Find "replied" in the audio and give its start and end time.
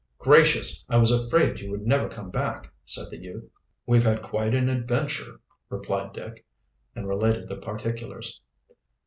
5.69-6.11